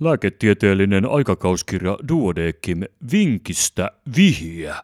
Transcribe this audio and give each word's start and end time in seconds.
Lääketieteellinen 0.00 1.10
aikakauskirja 1.10 1.98
Duodekim 2.08 2.82
Vinkistä 3.12 3.90
vihiä. 4.16 4.82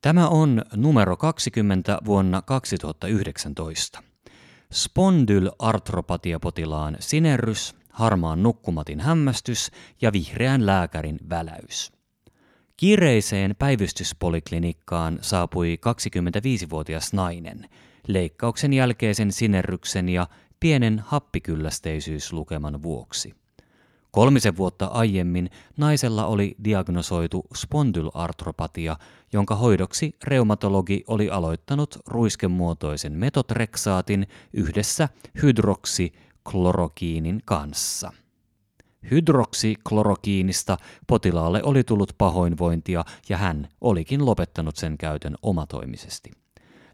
Tämä 0.00 0.28
on 0.28 0.62
numero 0.76 1.16
20 1.16 1.98
vuonna 2.04 2.42
2019. 2.42 4.02
Spondylartropatiapotilaan 4.72 6.96
sinerrys, 7.00 7.74
harmaan 7.90 8.42
nukkumatin 8.42 9.00
hämmästys 9.00 9.70
ja 10.02 10.12
vihreän 10.12 10.66
lääkärin 10.66 11.18
väläys. 11.30 11.92
Kiireiseen 12.76 13.56
päivystyspoliklinikkaan 13.58 15.18
saapui 15.20 15.78
25-vuotias 15.86 17.12
nainen 17.12 17.68
leikkauksen 18.06 18.72
jälkeisen 18.72 19.32
sinerryksen 19.32 20.08
ja 20.08 20.26
pienen 20.60 21.02
happikyllästeisyyslukeman 21.06 22.82
vuoksi. 22.82 23.34
Kolmisen 24.10 24.56
vuotta 24.56 24.86
aiemmin 24.86 25.50
naisella 25.76 26.26
oli 26.26 26.56
diagnosoitu 26.64 27.46
spondylartropatia, 27.54 28.96
jonka 29.32 29.56
hoidoksi 29.56 30.16
reumatologi 30.24 31.04
oli 31.06 31.30
aloittanut 31.30 31.98
ruiskemuotoisen 32.06 33.12
metotreksaatin 33.12 34.26
yhdessä 34.52 35.08
hydroksiklorokiinin 35.42 37.42
kanssa. 37.44 38.12
Hydroksiklorokiinista 39.10 40.76
potilaalle 41.06 41.62
oli 41.62 41.84
tullut 41.84 42.12
pahoinvointia 42.18 43.04
ja 43.28 43.36
hän 43.36 43.68
olikin 43.80 44.26
lopettanut 44.26 44.76
sen 44.76 44.98
käytön 44.98 45.36
omatoimisesti. 45.42 46.30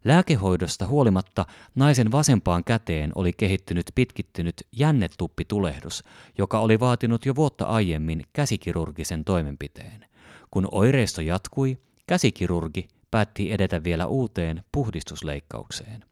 Lääkehoidosta 0.05 0.87
huolimatta 0.87 1.47
naisen 1.74 2.12
vasempaan 2.12 2.65
käteen 2.65 3.12
oli 3.15 3.33
kehittynyt 3.33 3.87
pitkittynyt 3.95 4.66
jännetuppitulehdus, 4.73 6.05
joka 6.38 6.60
oli 6.60 6.80
vaatinut 6.80 7.27
jo 7.27 7.34
vuotta 7.34 7.65
aiemmin 7.65 8.23
käsikirurgisen 8.33 9.24
toimenpiteen. 9.24 10.07
Kun 10.51 10.68
oireisto 10.71 11.21
jatkui, 11.21 11.79
käsikirurgi 12.07 12.88
päätti 13.10 13.52
edetä 13.52 13.85
vielä 13.85 14.07
uuteen 14.07 14.65
puhdistusleikkaukseen. 14.73 16.05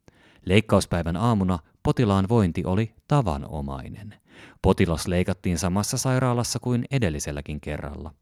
Leikkauspäivän 0.45 1.17
aamuna 1.17 1.59
potilaan 1.83 2.28
vointi 2.28 2.65
oli 2.65 2.95
tavanomainen. 3.09 4.15
Potilas 4.62 5.06
leikattiin 5.06 5.59
samassa 5.59 5.98
sairaalassa 5.98 6.59
kuin 6.59 6.84
edelliselläkin 6.91 7.61
kerralla. 7.61 8.15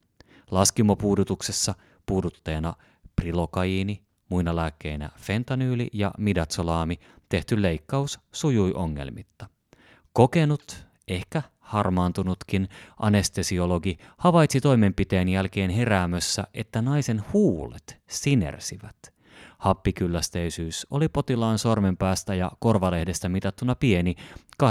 Laskimopuudutuksessa 0.51 1.75
puudutteena 2.07 2.75
prilokaiini, 3.17 4.03
muina 4.29 4.57
lääkkeinä 4.57 5.11
fentanyyli 5.17 5.89
ja 5.93 6.11
midatsolaami, 6.19 6.99
tehty 7.29 7.63
leikkaus 7.63 8.21
sujui 8.33 8.73
ongelmitta. 8.75 9.47
Kokenut, 10.13 10.87
ehkä 11.09 11.43
harmaantunutkin 11.61 12.69
anestesiologi 12.99 13.99
havaitsi 14.19 14.61
toimenpiteen 14.61 15.29
jälkeen 15.29 15.71
heräämössä, 15.71 16.45
että 16.55 16.83
naisen 16.83 17.23
huulet 17.33 18.01
sinersivät. 18.09 18.97
Happikyllästeisyys 19.59 20.87
oli 20.91 21.09
potilaan 21.09 21.59
sormenpäästä 21.59 22.35
ja 22.35 22.51
korvalehdestä 22.59 23.29
mitattuna 23.29 23.75
pieni 23.75 24.15
84-87 24.63 24.67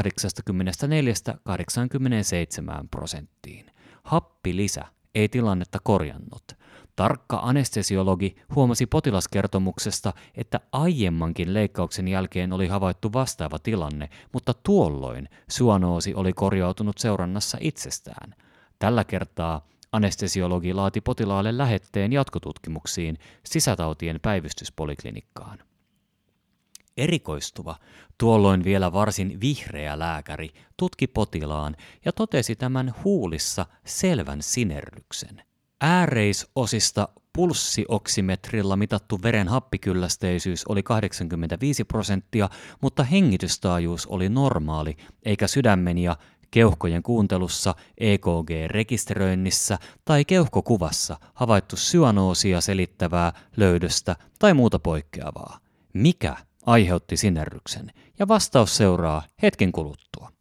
prosenttiin. 2.91 3.66
Happilisä 4.03 4.85
ei 5.16 5.30
tilannetta 5.30 5.80
korjannut. 5.83 6.56
Tarkka 6.98 7.40
anestesiologi 7.44 8.36
huomasi 8.56 8.86
potilaskertomuksesta, 8.86 10.14
että 10.36 10.59
aiemmankin 10.72 11.53
leikkauksen 11.53 12.08
jälkeen 12.08 12.53
oli 12.53 12.67
havaittu 12.67 13.14
vastaava 13.14 13.59
tilanne, 13.59 14.09
mutta 14.34 14.53
tuolloin 14.53 15.30
suonoosi 15.50 16.14
oli 16.14 16.34
korjautunut 16.34 16.98
seurannassa 16.98 17.58
itsestään. 17.62 18.36
Tällä 18.80 19.03
kertaa 19.03 19.68
anestesiologi 19.92 20.73
laati 20.73 21.02
potilaalle 21.02 21.58
lähetteen 21.58 22.14
jatkotutkimuksiin 22.14 23.18
sisätautien 23.45 24.19
päivystyspoliklinikkaan. 24.22 25.59
Erikoistuva, 26.97 27.75
tuolloin 28.18 28.63
vielä 28.63 28.94
varsin 28.94 29.41
vihreä 29.41 30.00
lääkäri 30.00 30.50
tutki 30.78 31.07
potilaan 31.07 31.75
ja 32.06 32.12
totesi 32.12 32.56
tämän 32.56 32.94
huulissa 33.03 33.66
selvän 33.86 34.41
sinerryksen. 34.41 35.47
Ääreisosista 35.81 37.07
pulssioksimetrilla 37.33 38.75
mitattu 38.75 39.19
veren 39.23 39.47
happikyllästeisyys 39.47 40.65
oli 40.65 40.83
85 40.83 41.83
prosenttia, 41.83 42.49
mutta 42.81 43.03
hengitystaajuus 43.03 44.05
oli 44.05 44.29
normaali, 44.29 44.97
eikä 45.25 45.47
sydämen 45.47 45.97
ja 45.97 46.17
keuhkojen 46.51 47.03
kuuntelussa, 47.03 47.75
EKG-rekisteröinnissä 47.97 49.77
tai 50.05 50.25
keuhkokuvassa 50.25 51.17
havaittu 51.33 51.75
syanoosia 51.75 52.61
selittävää 52.61 53.33
löydöstä 53.57 54.15
tai 54.39 54.53
muuta 54.53 54.79
poikkeavaa. 54.79 55.59
Mikä 55.94 56.35
aiheutti 56.65 57.17
sinerryksen? 57.17 57.91
Ja 58.19 58.27
vastaus 58.27 58.77
seuraa 58.77 59.23
hetken 59.41 59.71
kuluttua. 59.71 60.31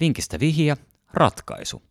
Vinkistä 0.00 0.40
vihja, 0.40 0.76
ratkaisu. 1.12 1.82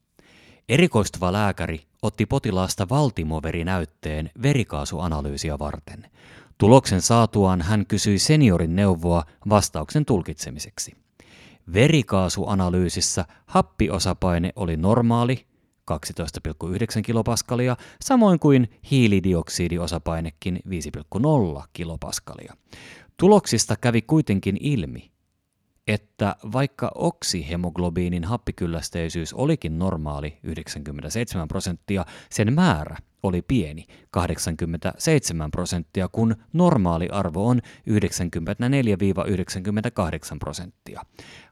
Erikoistuva 0.69 1.33
lääkäri 1.33 1.79
otti 2.01 2.25
potilaasta 2.25 2.89
valtimoverinäytteen 2.89 4.29
verikaasuanalyysiä 4.41 5.59
varten. 5.59 6.11
Tuloksen 6.57 7.01
saatuaan 7.01 7.61
hän 7.61 7.85
kysyi 7.85 8.19
seniorin 8.19 8.75
neuvoa 8.75 9.23
vastauksen 9.49 10.05
tulkitsemiseksi. 10.05 10.91
Verikaasuanalyysissä 11.73 13.25
happiosapaine 13.45 14.51
oli 14.55 14.77
normaali 14.77 15.45
12,9 15.91 17.01
kilopaskalia, 17.05 17.77
samoin 18.01 18.39
kuin 18.39 18.69
hiilidioksidiosaPainekin 18.91 20.59
5,0 21.57 21.63
kilopaskalia. 21.73 22.53
Tuloksista 23.17 23.75
kävi 23.75 24.01
kuitenkin 24.01 24.57
ilmi, 24.59 25.11
että 25.87 26.35
vaikka 26.51 26.91
oksihemoglobiinin 26.95 28.23
happikyllästeisyys 28.23 29.33
olikin 29.33 29.79
normaali 29.79 30.39
97 30.43 31.47
prosenttia, 31.47 32.05
sen 32.29 32.53
määrä 32.53 32.97
oli 33.23 33.41
pieni 33.41 33.85
87 34.11 35.51
prosenttia, 35.51 36.07
kun 36.07 36.35
normaali 36.53 37.09
arvo 37.09 37.47
on 37.47 37.61
94-98 37.61 37.63
prosenttia. 40.39 41.01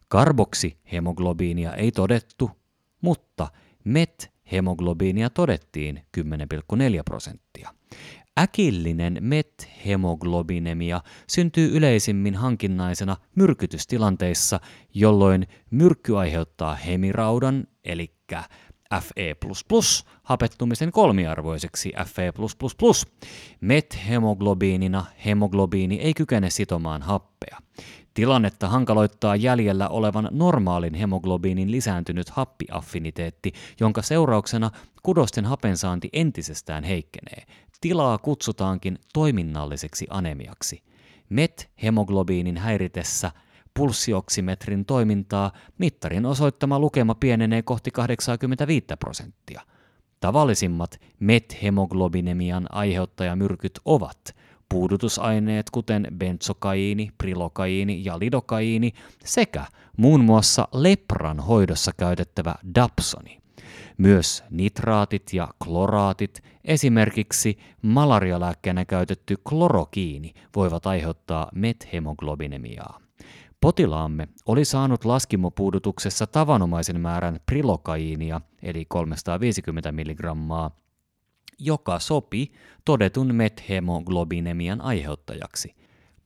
Karboksihemoglobiinia 0.08 1.74
ei 1.74 1.92
todettu, 1.92 2.52
mutta 3.02 3.48
met-hemoglobiinia 3.84 5.30
todettiin 5.30 6.06
10,4 6.18 6.24
prosenttia. 7.06 7.74
Äkillinen 8.40 9.18
methemoglobinemia 9.22 11.02
syntyy 11.28 11.78
yleisimmin 11.78 12.36
hankinnaisena 12.36 13.18
myrkytystilanteissa, 13.36 14.60
jolloin 14.94 15.48
myrkky 15.72 16.18
aiheuttaa 16.18 16.76
hemiraudan, 16.76 17.68
eli 17.84 18.16
Fe++ 19.00 19.36
hapettumisen 20.24 20.92
kolmiarvoiseksi 20.92 21.94
Fe++. 22.06 22.32
Methemoglobiinina 23.62 25.06
hemoglobiini 25.26 26.00
ei 26.00 26.14
kykene 26.14 26.50
sitomaan 26.50 27.02
happea. 27.02 27.58
Tilannetta 28.14 28.68
hankaloittaa 28.70 29.36
jäljellä 29.36 29.90
olevan 29.90 30.28
normaalin 30.32 30.94
hemoglobiinin 30.94 31.72
lisääntynyt 31.72 32.30
happiaffiniteetti, 32.30 33.54
jonka 33.80 34.02
seurauksena 34.02 34.72
kudosten 35.04 35.46
hapensaanti 35.46 36.10
entisestään 36.14 36.84
heikkenee. 36.84 37.44
Tilaa 37.82 38.18
kutsutaankin 38.18 39.00
toiminnalliseksi 39.14 40.08
anemiaksi. 40.10 40.84
MET-hemoglobiinin 41.30 42.58
häiritessä 42.58 43.32
pulssioksimetrin 43.74 44.86
toimintaa 44.86 45.52
mittarin 45.78 46.26
osoittama 46.26 46.80
lukema 46.80 47.16
pienenee 47.16 47.62
kohti 47.62 47.92
85 47.92 48.86
prosenttia. 49.00 49.62
Tavallisimmat 50.20 51.00
MET-hemoglobinemian 51.20 52.68
aiheuttajamyrkyt 52.70 53.80
ovat 53.86 54.36
puudutusaineet 54.70 55.70
kuten 55.70 56.08
benzokaiini, 56.18 57.12
prilokaiini 57.18 58.06
ja 58.06 58.20
lidokaiini 58.20 58.92
sekä 59.26 59.66
muun 59.98 60.24
muassa 60.24 60.68
lepran 60.74 61.40
hoidossa 61.40 61.92
käytettävä 61.98 62.56
dapsoni. 62.76 63.42
Myös 63.98 64.44
nitraatit 64.50 65.34
ja 65.34 65.48
kloraatit, 65.64 66.44
esimerkiksi 66.66 67.58
malarialääkkeenä 67.82 68.86
käytetty 68.86 69.38
klorokiini, 69.50 70.34
voivat 70.56 70.88
aiheuttaa 70.88 71.50
methemoglobinemia. 71.56 72.84
Potilaamme 73.62 74.28
oli 74.46 74.66
saanut 74.66 75.06
laskimopuudutuksessa 75.06 76.28
tavanomaisen 76.28 77.00
määrän 77.00 77.40
prilokaiinia, 77.46 78.42
eli 78.64 78.86
350 78.86 79.92
milligrammaa, 79.92 80.72
joka 81.60 82.00
sopi 82.00 82.52
todetun 82.86 83.36
methemoglobiinemian 83.36 84.82
aiheuttajaksi. 84.82 85.76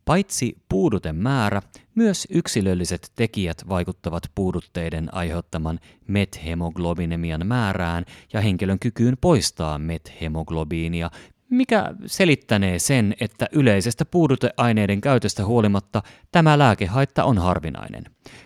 Paitsi 0.05 0.57
puuduten 0.69 1.15
määrä, 1.15 1.61
myös 1.95 2.27
yksilölliset 2.29 3.11
tekijät 3.15 3.57
vaikuttavat 3.69 4.23
puudutteiden 4.35 5.13
aiheuttaman 5.13 5.79
methemoglobiinemian 6.07 7.47
määrään 7.47 8.05
ja 8.33 8.41
henkilön 8.41 8.79
kykyyn 8.79 9.17
poistaa 9.21 9.77
methemoglobiinia, 9.77 11.11
mikä 11.49 11.93
selittänee 12.05 12.79
sen, 12.79 13.15
että 13.19 13.47
yleisestä 13.51 14.05
puuduteaineiden 14.05 15.01
käytöstä 15.01 15.45
huolimatta 15.45 16.03
tämä 16.31 16.59
lääkehaitta 16.59 17.23
on 17.23 17.37
harvinainen. 17.37 18.03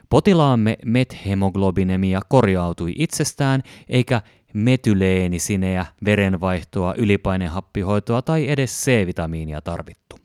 Potilaamme 0.10 0.78
methemoglobinemia 0.86 2.22
korjautui 2.30 2.94
itsestään, 2.98 3.64
eikä 3.90 4.22
metyleenisineä, 4.54 5.86
verenvaihtoa, 6.06 6.94
ylipainehappihoitoa 6.98 8.22
tai 8.22 8.50
edes 8.50 8.86
C-vitamiinia 8.86 9.62
tarvittu. 9.62 10.20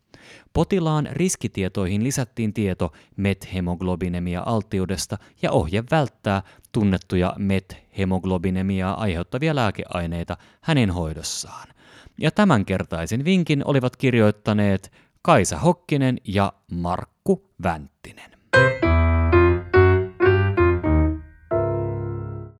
Potilaan 0.52 1.08
riskitietoihin 1.12 2.04
lisättiin 2.04 2.52
tieto 2.52 2.92
methemoglobinemia 3.16 4.42
alttiudesta 4.46 5.18
ja 5.42 5.50
ohje 5.50 5.84
välttää 5.90 6.42
tunnettuja 6.72 7.34
methemoglobinemia 7.38 8.92
aiheuttavia 8.92 9.54
lääkeaineita 9.54 10.36
hänen 10.60 10.90
hoidossaan. 10.90 11.68
Ja 12.18 12.30
tämänkertaisen 12.30 13.24
vinkin 13.24 13.62
olivat 13.64 13.96
kirjoittaneet 13.96 14.92
Kaisa 15.22 15.58
Hokkinen 15.58 16.18
ja 16.24 16.52
Markku 16.70 17.50
Vänttinen. 17.62 18.33